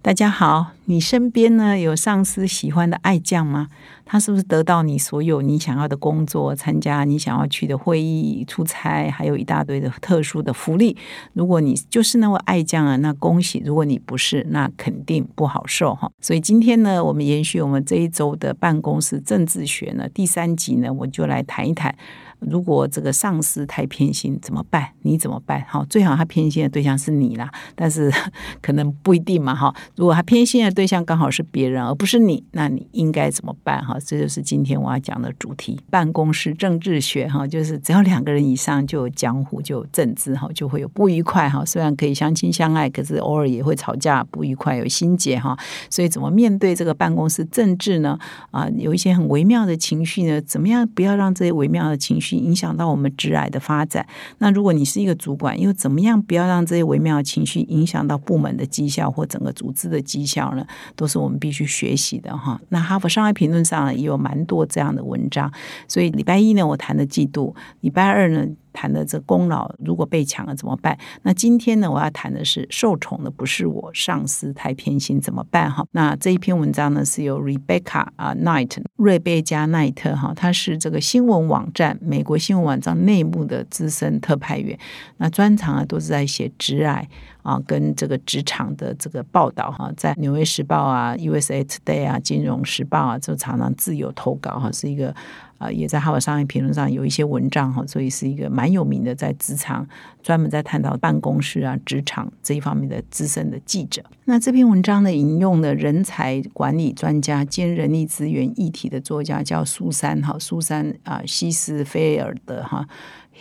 [0.00, 3.68] 大家好，你身边呢有上司喜欢的爱将吗？
[4.06, 10.96] 他是不是得到你所有你想要的工作，参加你想要去的会议、出差，还有一大堆的特殊的福利？
[11.32, 16.10] 如果你就是那位爱将啊，那恭喜；如果你不是，那肯定不好受哈。
[16.20, 21.94] 所以今天呢，我们延续我们这一周的办公室政治学呢第三集呢，我就来谈一谈。
[22.40, 24.88] 如果这个上司太偏心怎么办？
[25.02, 25.60] 你怎么办？
[25.68, 28.12] 哈，最好他偏心的对象是你啦， 但是
[28.60, 29.74] 可能不一定嘛，哈。
[29.96, 33.84] 如果他偏心的对象刚好是别人，而不是你，那你应该怎么办？
[33.84, 37.26] 哈，这就是今天我要讲的主题——办公室政治学。
[37.26, 41.48] 哈，就是只要两个人以上就有江湖，就有政治，哈，就会有不愉快。
[41.48, 45.38] 哈，虽然可以相亲相爱，可是偶尔也会吵架，不愉快，有心结。
[45.38, 45.58] 哈，
[45.90, 48.18] 所以怎么面对这个办公室政治呢？
[48.50, 52.27] 啊，有一些很微妙的情绪呢，怎么样不要让这些微妙的情绪？
[52.28, 54.06] 去影响到我们职癌的发展。
[54.38, 60.66] 那如果你是一个主管，又怎么样不要让这些微妙的情绪影响到部门的绩效或整个组织的绩效呢？
[60.94, 62.60] 都是我们必须学习的哈。
[62.68, 65.50] 那哈佛商业评论上也有蛮多这样的文章。
[65.86, 68.46] 所以礼拜一呢，我谈的嫉妒；礼拜二呢。
[68.78, 70.96] 谈的这功劳如果被抢了怎么办？
[71.22, 75.68] 那今天呢，我要谈的是受宠的不是我，上司太偏心怎么办？
[75.68, 84.78] 哈，那这一篇文章呢是由 Rebecca 啊 Knight 瑞贝加奈特哈，他是这个新闻网站美国新闻网站内幕的资深特派员，
[85.16, 87.08] 那专长啊都是在写直癌
[87.42, 95.12] 啊跟这个职场的这个报道哈，在纽约时报啊、USA Today 啊、金融时报啊，就常常自由投稿哈，是一个。
[95.58, 99.86] 啊，也在《哈佛商业评论》上有一些文章哈，所以是一个蛮有名的，在职场
[100.22, 104.02] 专门在探讨办公室啊、职场这一方面的资深的记者。
[104.24, 112.86] 那这篇文章呢，引用了人才管理专家兼人力资源议题的作家叫苏珊哈，苏珊啊西斯菲尔的哈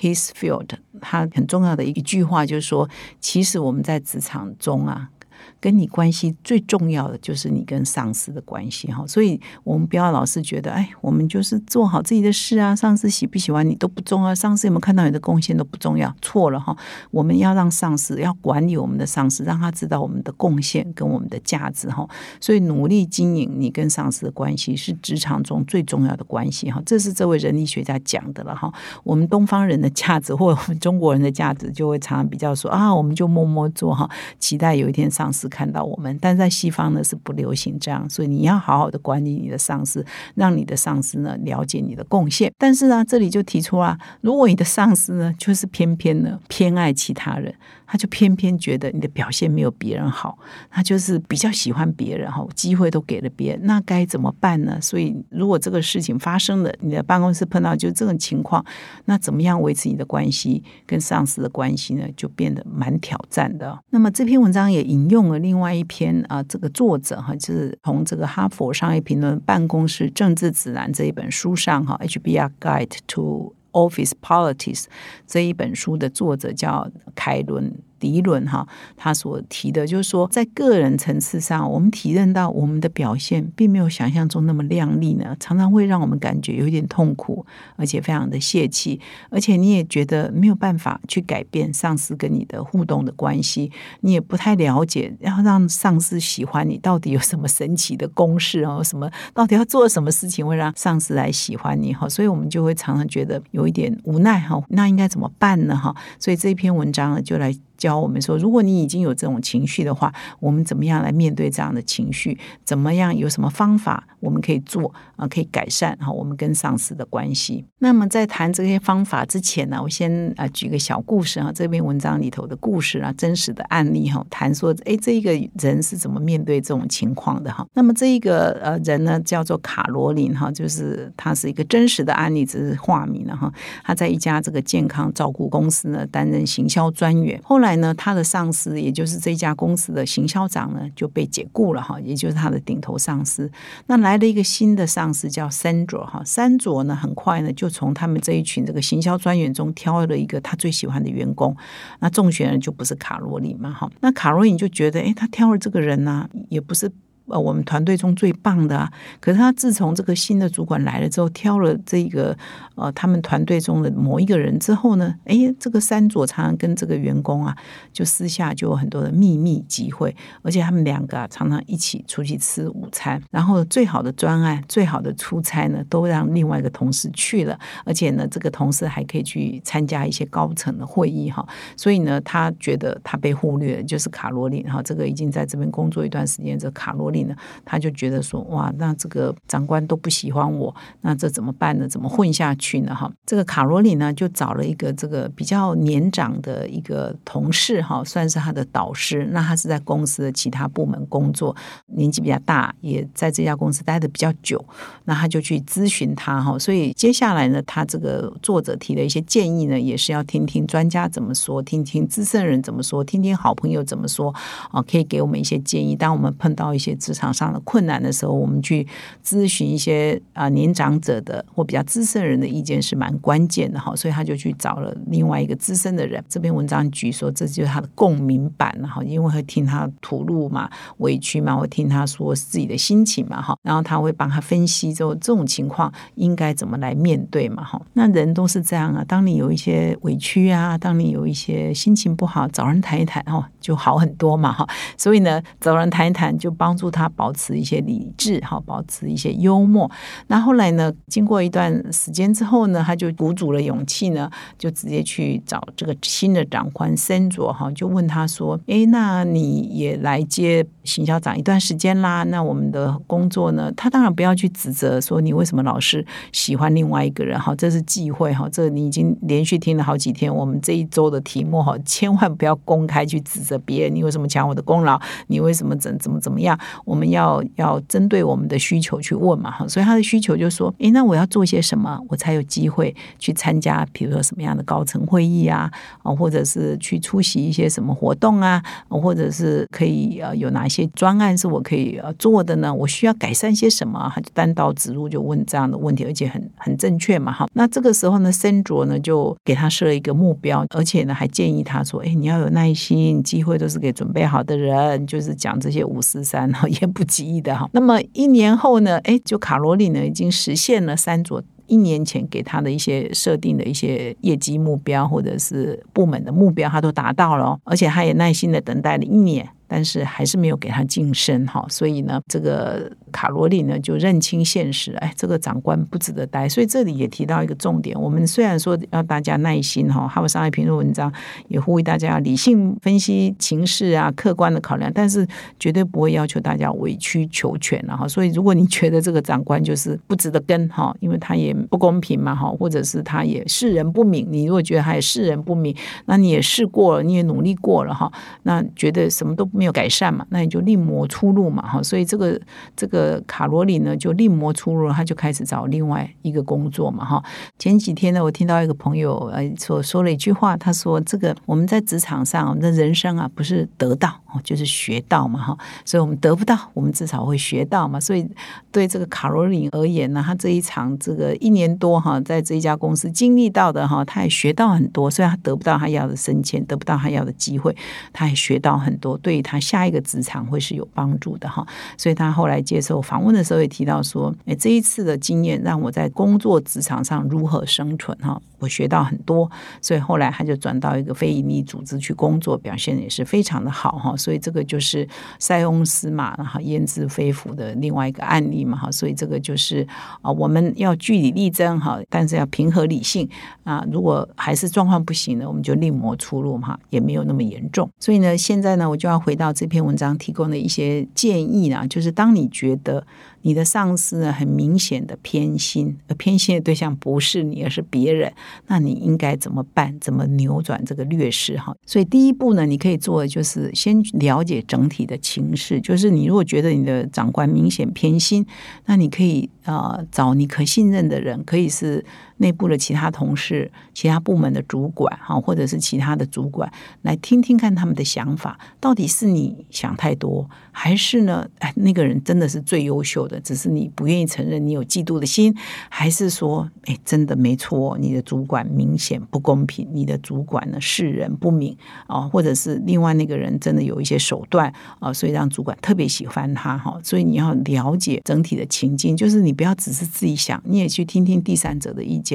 [0.01, 2.89] His Field，他很重要的一句话就是说，
[3.19, 5.09] 其实我们在职场中啊。
[5.59, 16.75] 跟你关系最重要的就是你跟上司的关系哈，所以我们不要老是觉得，哎，我们就是做好自己的事啊，上司喜不喜欢你都不重要，上司有没有看到你的贡献都不重要，错了哈。
[17.11, 22.07] 我们要让上司要管理我们的上司，让他知道我们的贡献跟我们的价值哈。
[22.39, 26.81] 所以努力经营你跟上司的关系是职场中最重要的关系哈。
[26.85, 28.71] 这是这位人力学家讲的了哈。
[29.03, 34.09] 我们东方人的价值或我们中国人的价值就会常常比较说啊，我们就默默做哈，
[34.39, 35.49] 期待有一天上上司。
[35.49, 40.05] 看到我们，但在西方呢是不流行这样，所以你要好好的管理你的上司，
[40.35, 42.51] 让你的上司呢了解你的贡献。
[42.57, 47.53] 但是呢，这里就提出啊，如果你的上司呢就是偏偏呢偏爱其他人。
[47.87, 50.37] 他就偏偏觉得你的表现没有别人好，
[50.69, 54.77] 他就是比较喜欢别人哈，机会都给了别人，那该怎么办呢？
[54.81, 58.63] 所以如果这个事情发生了，你的办公室碰到就这种情况，
[59.05, 62.05] 那怎么样维持你的关系跟上司的关系呢？
[62.17, 63.79] 就变得蛮挑战的。
[63.91, 74.85] 那么这篇文章也引用了另外一篇啊，这个作者哈，就是从这个哈佛商业评论办公室政治指南这一本书上哈，HBR Guide to Office Politics
[75.27, 77.86] 这一本书的作者叫凯伦。
[77.99, 88.99] 迪伦哈，他所提的就是说，在个人层次上，我们体认到我们的表现并没有想象中那么亮丽呢，常常会让我们感觉有点痛苦，而且非常的泄气，
[89.29, 93.71] 而且你也觉得没有办法去改变上司跟你的互动的关系，
[94.01, 105.95] 你也不太了解要让上司喜欢你到底有什么神奇的公式哦，什么到底要做什么事情会让上司来喜欢你哈，所以我们就会常常觉得有一点无奈哈，那应该怎么办呢哈？
[106.19, 107.53] 所以这篇文章呢，就来。
[107.77, 112.37] 教我们说，如果你已经有这种情绪的话，我们怎么样来面对这样的情绪？
[112.65, 115.27] 怎么样有什么方法我们可以做啊？
[115.27, 117.63] 可以改善哈我们跟上司的关系。
[117.79, 127.63] 那么在谈这些方法之前呢，我先啊举个小故事啊，这篇文章里头的故事啊，真实的案例哈，谈说哎，这一个人是怎么面对这种情况的哈？
[127.75, 133.53] 那么这一个呃人呢，叫做卡罗琳哈，就是他是一个真实的案例，只是化名了哈。
[133.83, 137.66] 他在一家这个健康照顾公司呢担任行销专员，后来。
[137.67, 143.51] 来呢，他的上司也就是这家公司的行销长呢就被解雇了哈，也就是他的顶头上司。
[143.87, 151.55] 那来了一个新的上司叫三卓哈，三卓呢很快呢就从他们这一群这个行销专员中挑了一个他最喜欢的员工。
[151.99, 156.89] 那中选人就不是卡罗琳嘛哈，那卡罗琳就觉得哎，他挑了这个人呢也不是。
[157.27, 158.91] 呃我们团队中最棒的啊。
[159.19, 162.37] 可是他自从这个新的主管来了之后，挑了这个
[162.75, 167.55] 呃他们团队中的某一个人之后呢，哎，这个山佐常常跟这个员工啊，
[167.93, 181.47] 就私下就有很多的秘密集会，而且他们两个啊常常一起出去吃午餐，然后最好的专案、最好的出差呢，都让另外一个同事去了，而且呢，这个同事还可以去参加一些高层的会议哈。
[181.75, 187.35] 所以呢，他觉得他被忽略，就是卡罗琳哈，这个已经在这边工作一段时间，这卡罗琳呢，
[187.65, 191.87] 他就觉得说，哇，那这个长官都不喜欢我，那这怎么办呢？
[191.87, 192.93] 怎么混下去呢？
[192.93, 199.27] 哈，这个卡罗里呢，就找了一个这个比较年长的一个同事哈，算是他的导师。
[199.31, 201.55] 那他是在公司的其他部门工作，
[201.87, 204.63] 年纪比较大，也在这家公司待的比较久。
[205.05, 214.33] 那他就去咨询他哈，所以接下来呢，他这个作者提的一些建议呢，也是要听听专家怎么说，听听资深人怎么说，听听好朋友怎么说
[214.71, 215.95] 啊，可以给我们一些建议。
[215.95, 218.85] 当我们碰到一些职场上的困难的时候，我们去
[219.23, 223.95] 咨询一些啊年长者的或比较资深人的意见是蛮关键的哈。
[223.95, 226.21] 所以他就去找了另外一个资深的人。
[226.27, 237.81] 这篇文章举说，这就是他的共鸣版哈，因为会听他吐露嘛、委屈嘛，会听他说自己的心情嘛哈，然后他会帮他分析之后这种情况应该怎么来面对嘛哈。
[237.93, 244.65] 那人都是这样啊，当你有一些委屈啊，当你有一些心情不好，找人谈一谈哈，就好很多嘛哈。
[244.95, 249.91] 所以呢，找人谈一谈，就帮助他保持一些理智哈，保持一些幽默。
[250.27, 262.23] 那后来呢，经过一段时间之后呢，他就鼓足了勇气呢，就直接去找这个新的长官森卓哈，就问他说：“哎，那你也来接行销长一段时间啦？
[262.23, 263.71] 那我们的工作呢？
[263.75, 268.47] 他当然不要去指责说你为什么老是喜欢另外一个人哈，这是忌讳哈。
[268.49, 273.93] 这你已经连续听了好几天，我们这一周的题目哈，千万不要公开去指责别人。
[273.93, 274.99] 你为什么抢我的功劳？
[275.27, 276.57] 你为什么怎怎么怎么样？
[276.85, 279.67] 我们要要针对我们的需求去问嘛哈。
[279.67, 285.69] 所以他的需求就说：诶，那我要做些什么，我才有机会去参加，比如说什么样的高层会议啊，
[286.03, 292.73] 啊，或者是去出席一些什么活动啊，或者是可以呃有哪些些专案是我可以呃做的呢？
[292.73, 294.11] 我需要改善些什么？
[294.13, 297.47] 他就单刀直入就问这样的问题，而且很很正确嘛哈。
[297.53, 307.69] 那这个时候呢，森卓呢就给他设了一个目标，而且呢还建议他说：哎，你要有耐心，机会都是给准备好的人，就是讲这些五四三哈， 言不及义的哈。
[307.73, 311.41] 那么一年后呢，哎，就卡罗里呢已经实现了三卓。
[311.69, 319.45] 一年前给他的一些设定的一些业绩目标，或者是部门的目标，他都达到了，而且他也耐心的等待了一年。
[319.67, 326.47] 但是还是没有给他晋升哈，所以呢，这个卡罗里呢就认清现实，哎，这个长官不值得待。
[326.47, 331.11] 所以这里也提到一个重点，我们虽然说要大家耐心哈，还有商业评论文章
[331.49, 335.27] 也呼吁大家要理性分析情势啊，客观的考量，但是
[335.59, 338.07] 绝对不会要求大家委曲求全了哈。
[338.07, 345.75] 所以如果你觉得这个长官就是不值得跟哈，因为他也不公平嘛哈，或者是他也世人不明，你如果觉得他也世人不明，
[346.05, 348.09] 那你也试过了，你也努力过了哈，
[348.43, 349.56] 那觉得什么都不。
[349.57, 352.39] 没有改善嘛，那你就另谋出路嘛，哈，所以这个
[352.75, 357.23] 这个卡罗里呢就另谋出路，他就开始找另外一个工作嘛，哈。
[357.57, 364.13] 前几天呢，我听到一个朋友呃说说了一句话，他说：“这个我们在职场上，我们的人生啊，不是得到，
[364.43, 365.57] 就是学到嘛，哈。
[365.83, 367.99] 所以我们得不到，我们至少会学到嘛。
[367.99, 368.29] 所以
[368.71, 375.09] 对这个卡罗琳而言呢，他这一场这个一年多哈，在这一家公司经历到的哈，他也学到很多。
[375.09, 377.75] 虽然他得不到他要的升迁，得不到他要的机会，
[378.13, 379.17] 他也学到很多。
[379.17, 379.41] 对。
[379.47, 381.65] 他下一个职场会是有帮助的哈，
[381.97, 389.49] 所以他后来接受访问的时候也提到说，哎，这一次的经验让我在工作职场上如何生存哈，我学到很多，
[389.81, 395.07] 所以后来他就转到一个非营利组织去工作，表现也是非常的好哈，所以这个就是
[395.39, 399.87] 塞翁失马然后焉知非福的另外一个案例嘛哈，所以这个就是
[400.21, 403.29] 啊，我们要据理力争哈，但是要平和理性
[403.63, 409.37] 啊，如果还是状况不行呢，我们就另谋出路嘛，也没有那么严重，所以呢，现在呢，我就要回。
[409.37, 413.05] 到这篇文章提供的一些建议呢，就是当你觉得
[413.43, 418.33] 你的上司呢很明显的偏心，而偏心的对象不是你，而是别人，
[418.67, 419.97] 那你应该怎么办？
[419.99, 421.57] 怎么扭转这个劣势？
[421.57, 425.79] 哈，所以第一步呢，你可以做的就是先了解整体的情势。
[425.81, 428.45] 就是你如果觉得你的长官明显偏心，
[428.85, 432.03] 那你可以呃找你可信任的人，可以是。
[432.37, 441.47] 内部的其他同事、其他部门的主管，哈，或者是其他的主管，来听听看他们的想法，到底是你想太多，还是呢？
[441.59, 445.55] 哎，那个人真的是最优秀的，只是你不愿意承认你有嫉妒的心，
[445.89, 451.75] 还是说，哎，真的没错，你的主管明显不公平，你的主管呢世人不明
[452.05, 456.99] 啊，或者是另外那个人真的有一些手段啊，所以让主管特别喜欢他哈。
[457.03, 462.26] 所以你要了解整体的情境，就是你不要只是自己想，你也去听听第三者的意见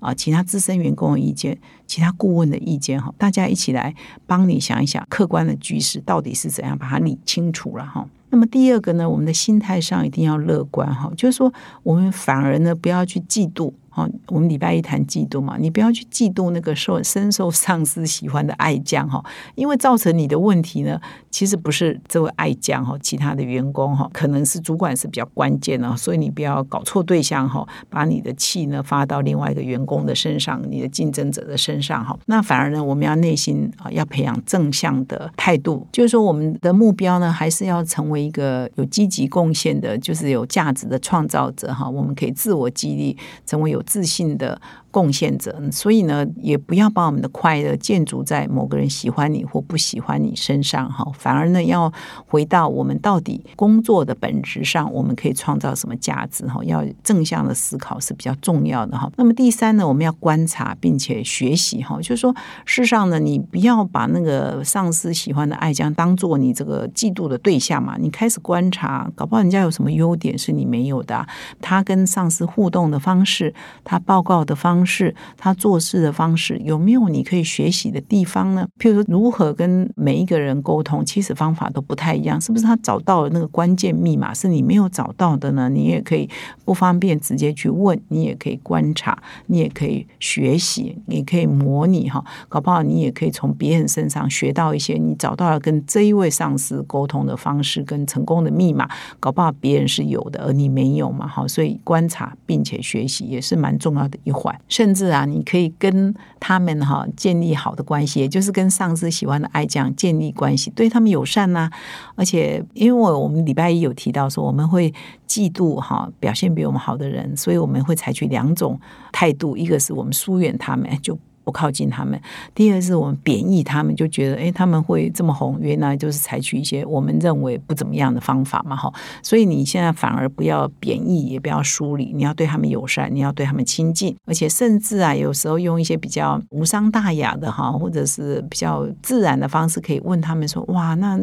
[0.00, 3.94] 啊，其他资深员工的意见，其他顾问的意见哈，大家一起来
[4.26, 8.06] 帮你想一想客观的局势到底是怎样，把它理清楚了哈。
[8.30, 13.72] 那么第二个呢，我们的心态上一定要乐观哈，就是说我们反而呢不要去嫉妒。
[13.94, 19.22] 好，我们礼拜一谈嫉妒嘛，你不要去嫉妒那个受深受上司喜欢的爱将哈，
[19.54, 20.98] 因为造成你的问题呢，
[21.30, 43.81] 其实不是这位爱将哈，其他的员工哈，可能是主管是比较关键的，所以你不要搞错对象哈，把你的气呢发到另外一个员工的身上，你的竞争者的身上哈，那反而呢，我们要内心啊要培养正向的态度，就是说我们的目标呢，还是要成为一个有积极贡献的，就是有价值的创造者哈，我们可以自我激励，成为有。
[43.82, 44.60] 自信的。
[44.92, 51.90] 贡献者，所以呢，也不要把我们的快乐建筑在某个人喜欢你或不喜欢你身上哈，反而呢，要
[52.26, 56.62] 回到我们到底工作的本质上，我们可以创造什么价值哈？
[56.62, 59.10] 要正向的思考是比较重要的哈。
[59.16, 62.30] 那么第三呢，我们要观察并且学习哈，就是说，
[62.66, 71.26] 事实上呢，你不要把那个上司喜欢的爱将当做你这个嫉妒的对象嘛，你开始观察，搞不好人家有什么优点是你没有的，
[71.62, 74.81] 他跟上司互动的方式，他报告的方。
[74.84, 78.66] 是他做事的方式有没有你可以学习的地方呢？
[78.78, 82.40] 譬如说，如何跟每一个人沟通，其实方法都不太一样。
[82.40, 85.68] 是不是他找到了那个关键密码是你没有找到的呢？
[85.68, 86.28] 你也可以
[86.64, 92.24] 不方便直接去问，你也可以观察，你也可以学习，你可以模拟哈。
[92.48, 98.88] 搞不好你也可以从别人身上学到一些，你找到了跟这一位上司沟通的方式跟成功的密码。
[99.20, 101.26] 搞不好别人是有的，而你没有嘛？
[101.26, 104.58] 好，所以观察并且学习也是蛮重要的一环。
[104.72, 111.70] 甚至啊，你可以跟他们哈建立好的关系，也就是跟上司喜欢的爱将建立关系，对他们友善呐。
[112.16, 114.90] 而且，因为我们礼拜一有提到说，我们会
[115.28, 118.80] 嫉妒哈表现比我们好的人，所以我们会采取两种
[119.12, 121.18] 态度，一个是我们疏远他们，就。
[121.44, 122.20] 不靠近他们。
[122.54, 128.92] 第二是我们贬义他们，就觉得哎，他们会这么红，原来就是采取一些我们认为不怎么样的方法嘛，哈。
[129.22, 141.18] 所以你现在反而不要贬义，也不要疏离，你要对他们友善，你要对他们亲近，而且甚至啊，有时候用一些比较无伤大雅的哈，或者是比较自然的方式，可以问他们说：哇，那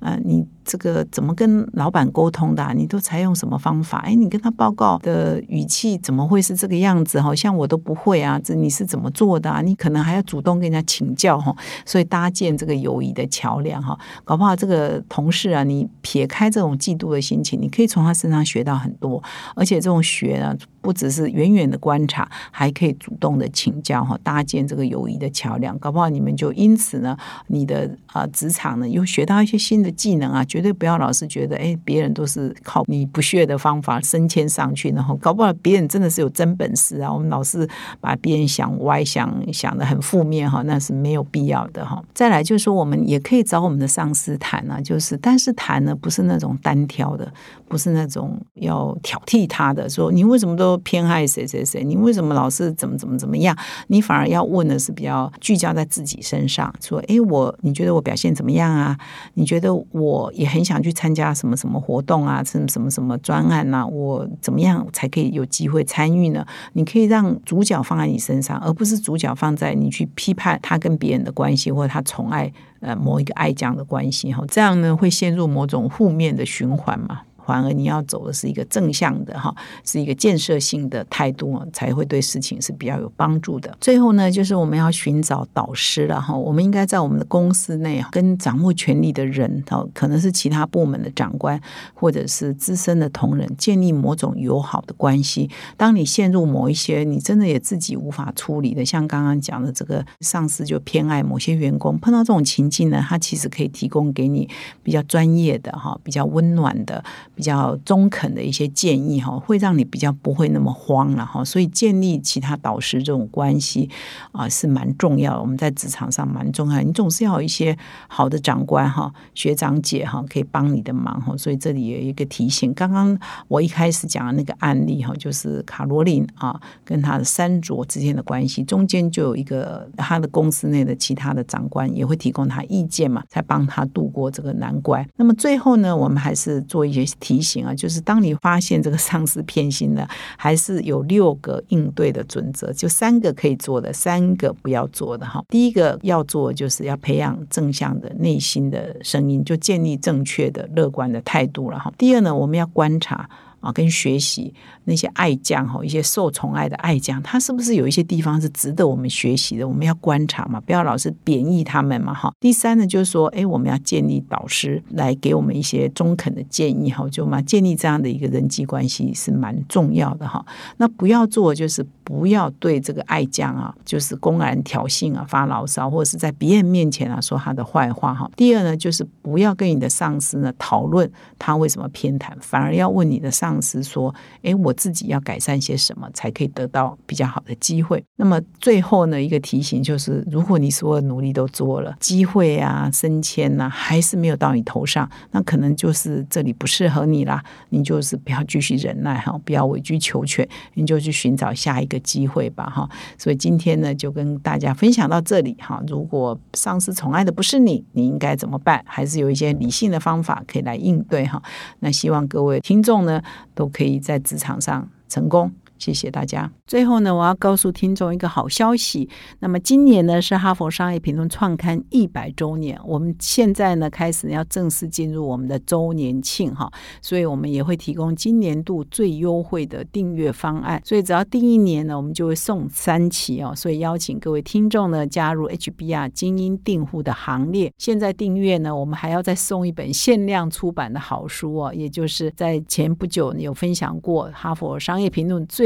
[0.00, 0.46] 呃，你。
[0.66, 2.74] 这个怎么跟老板沟通的？
[2.74, 3.98] 你都采用什么方法？
[3.98, 7.20] 哎，你跟他报告的语气怎么会是这个样子？
[7.20, 8.38] 好像我都不会啊！
[8.42, 9.62] 这你是怎么做的啊？
[9.62, 11.54] 你可能还要主动跟人家请教哈。
[11.86, 19.22] 所以搭建这个友谊的桥梁哈，搞不好这个同事啊，你撇开这种嫉妒的心情，你可以从他身上学到很多，
[19.54, 20.54] 而且这种学啊。
[20.86, 37.12] 不只是远远的观察，还可以主动的请教哈，搭建这个友谊的桥梁，搞不好你们就因此呢，你的啊职场呢又学到一些新的技能啊，绝对不要老是觉得哎，别人都是靠你不屑的方法升迁上去，然后搞不好别人真的是有真本事啊。
[37.12, 37.68] 我们老是
[38.00, 42.00] 把别人想歪，想想的很负面哈，那是没有必要的哈。
[42.14, 47.32] 再来就是说，我们也可以找我们的上司谈啊，就是但是谈呢不是那种单挑的，
[47.68, 50.76] 不是那种要挑剔他的，说你为什么都。
[50.86, 51.82] 偏爱谁谁谁？
[51.82, 53.56] 你为什么老是怎么怎么怎么样？
[53.88, 58.96] 你反而要问的是比较聚焦在自己身上，说：哎，我你觉得我表现怎么样啊？
[59.34, 62.44] 你觉得我也很想去参加什么什么活动啊？
[62.44, 63.84] 什么什么什么专案呐？
[63.84, 66.46] 我怎么样才可以有机会参与呢？
[66.74, 74.44] 你可以让主角放在你身上，而不是主角放在你去批判他跟别人的关系，或者他宠爱呃某一个爱将的关系哈。
[74.46, 77.22] 这样呢会陷入某种负面的循环嘛？
[77.46, 83.74] 反而你要走的是一个正向的哈，是一个建设性的态度，才会对事情是比较有帮助的。
[83.80, 86.34] 最后呢，就是我们要寻找导师了哈。
[86.36, 91.60] 我们应该在我们的公司内跟掌握权力的人，哈，可能是其他部门的长官，
[91.94, 95.48] 或者是资深的同仁，建立某种友好的关系。
[95.76, 104.48] 当你陷入某一些你真的也自己无法处理的，像刚刚讲的这个上司就偏爱某些员工，碰到这种情境呢，他其实可以提供给你
[104.82, 107.04] 比较专业的哈，比较温暖的。
[107.36, 111.44] 比较中肯的一些建议哈，会让你比较不会那么慌了哈。
[111.44, 113.90] 所以建立其他导师这种关系
[114.32, 115.40] 啊，是蛮重要的。
[115.42, 117.76] 我们在职场上蛮重要，你总是要有一些
[118.08, 121.36] 好的长官哈、学长姐哈，可以帮你的忙哈。
[121.36, 135.06] 所以这里有一个提醒，刚刚我一开始讲的那个案例哈，就是卡罗琳啊跟他的三卓之间的关系，中间就有一个他的公司内的其他的长官也会提供他意见嘛，才帮他度过这个难关。
[135.16, 137.04] 那么最后呢，我们还是做一些。
[137.26, 145.44] 提醒啊，就是当你发现这个上司偏心了， 还是有六个应对的准则，就三个可以做的，三个不要做的哈。
[145.48, 151.92] 第一个要做就是要培养正向的内心的声音，就建立正确的乐观的态度了哈。
[151.98, 153.28] 第二呢，我们要观察。
[153.66, 154.54] 啊，跟学习
[154.84, 159.66] 那些爱将哈，一些受宠爱的爱将，他是不是有一些地方是值得我们学习的？
[159.66, 162.32] 我们要观察嘛，不要老是贬义他们嘛哈。
[162.38, 170.46] 第三呢，就是说，哎，我们要建立导师来给我们一些中肯的建议哈，就嘛建立这样的一个人际关系是蛮重要的哈。
[170.76, 178.30] 那不要做就是不要对这个爱将啊，就是公然挑衅啊，发牢骚，或者是在别人面前啊说他的坏话哈。
[178.36, 183.55] 第二呢，就是不要跟你的上司呢讨论他为什么偏袒，反而要问你的上。
[183.56, 197.42] 上司说：“哎，我自己要改善些什么，才可以得到比较好的机会？”那么最后呢，一个提醒就是：如果你所有努力都做了，机会啊、升迁呐，还是没有到你头上，那可能就是这里不适合你啦。
[197.70, 202.86] 你就是不要继续忍耐哈，不要委曲求全，你就去寻找下一个机会吧哈。
[203.16, 205.82] 所以今天呢，就跟大家分享到这里哈。
[205.86, 208.84] 如果上司宠爱的不是你，你应该怎么办？
[208.86, 211.42] 还是有一些理性的方法可以来应对哈。
[211.78, 213.22] 那希望各位听众呢。
[213.54, 215.52] 都可以在职场上成功。
[215.78, 216.50] 谢谢大家。
[216.66, 219.08] 最后呢，我要告诉听众一个好消息。
[219.40, 230.80] 那么今年呢是哈佛商业评论创刊一百周年，我们现在呢开始要正式进入我们的周年庆哈，所以我们也会提供今年度最优惠的订阅方案。
[230.84, 233.52] 所以只要订一年呢，我们就会送三期哦。
[233.54, 237.72] 所以邀请各位听众呢加入 HBR 精英订户的行列。
[237.78, 245.65] 现在订阅呢，我们还要再送一本限量出版的好书哦，也就是在前不久有分享过哈佛商业评论最。